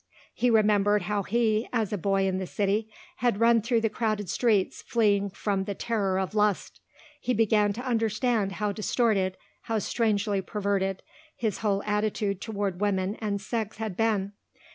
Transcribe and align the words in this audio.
He 0.33 0.49
remembered 0.49 1.03
how 1.03 1.21
he, 1.21 1.69
as 1.71 1.93
a 1.93 1.95
boy 1.99 2.25
in 2.25 2.39
the 2.39 2.47
city, 2.47 2.89
had 3.17 3.39
run 3.39 3.61
through 3.61 3.81
the 3.81 3.87
crowded 3.89 4.31
streets 4.31 4.81
fleeing 4.81 5.29
from 5.29 5.65
the 5.65 5.75
terror 5.75 6.17
of 6.17 6.33
lust. 6.33 6.79
He 7.19 7.35
began 7.35 7.71
to 7.73 7.85
understand 7.85 8.53
how 8.53 8.71
distorted, 8.71 9.37
how 9.61 9.77
strangely 9.77 10.41
perverted, 10.41 11.03
his 11.35 11.59
whole 11.59 11.83
attitude 11.83 12.41
toward 12.41 12.81
women 12.81 13.13
and 13.21 13.39
sex 13.39 13.77
had 13.77 13.95
been. 13.95 14.31